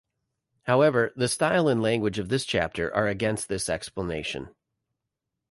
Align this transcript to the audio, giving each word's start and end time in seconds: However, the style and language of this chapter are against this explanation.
However, 0.63 1.13
the 1.15 1.27
style 1.27 1.67
and 1.67 1.79
language 1.79 2.17
of 2.17 2.29
this 2.29 2.43
chapter 2.43 2.91
are 2.95 3.07
against 3.07 3.49
this 3.49 3.69
explanation. 3.69 4.49